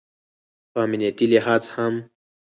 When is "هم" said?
1.75-1.93